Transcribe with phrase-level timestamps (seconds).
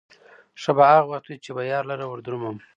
[0.61, 2.57] ښه به هغه وخت وي، چې به يار لره وردرومم